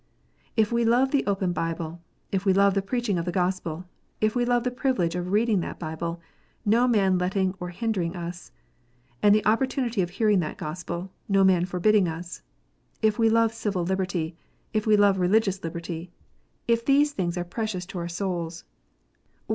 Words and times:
If 0.57 0.71
we 0.71 0.83
love 0.83 1.11
the 1.11 1.23
open 1.27 1.53
Bible, 1.53 2.01
if 2.31 2.43
we 2.43 2.53
love 2.53 2.73
the 2.73 2.81
preaching 2.81 3.19
of 3.19 3.25
the 3.25 3.31
Gospel, 3.31 3.85
if 4.19 4.35
we 4.35 4.45
love 4.45 4.63
the 4.63 4.71
privilege 4.71 5.13
of 5.13 5.31
reading 5.31 5.59
that 5.59 5.77
Bible, 5.77 6.19
no 6.65 6.87
man 6.87 7.19
letting 7.19 7.53
or 7.59 7.69
hindering 7.69 8.15
us, 8.15 8.51
and 9.21 9.35
the 9.35 9.45
opportunity 9.45 10.01
of 10.01 10.09
hearing 10.09 10.39
that 10.39 10.57
Gospel, 10.57 11.11
no 11.29 11.43
man 11.43 11.65
forbidding 11.65 12.07
us, 12.07 12.41
if 13.03 13.19
we 13.19 13.29
love 13.29 13.53
civil 13.53 13.83
liberty, 13.83 14.35
if 14.73 14.87
we 14.87 14.97
love 14.97 15.19
religious 15.19 15.63
liberty, 15.63 16.09
if 16.67 16.83
these 16.83 17.11
things 17.11 17.37
are 17.37 17.43
precious 17.45 17.85
to 17.85 17.99
our 17.99 18.07
souls, 18.09 18.63
we 18.63 18.63
PRIVATE 18.63 19.39
JUDGMENT. 19.39 19.49